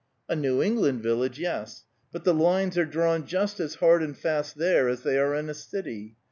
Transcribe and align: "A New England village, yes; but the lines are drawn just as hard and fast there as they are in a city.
"A 0.27 0.35
New 0.35 0.63
England 0.63 1.03
village, 1.03 1.37
yes; 1.37 1.83
but 2.11 2.23
the 2.23 2.33
lines 2.33 2.75
are 2.75 2.87
drawn 2.87 3.23
just 3.23 3.59
as 3.59 3.75
hard 3.75 4.01
and 4.01 4.17
fast 4.17 4.55
there 4.57 4.89
as 4.89 5.03
they 5.03 5.19
are 5.19 5.35
in 5.35 5.47
a 5.47 5.53
city. 5.53 6.15